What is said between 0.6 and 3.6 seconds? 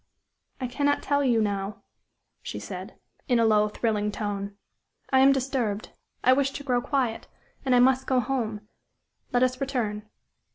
cannot tell you now," she said, in a